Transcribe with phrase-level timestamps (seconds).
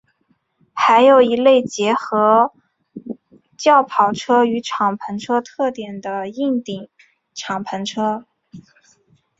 [0.73, 2.53] 还有一类结合
[3.55, 6.89] 轿跑车与敞篷车特点的硬顶
[7.35, 8.25] 敞篷车。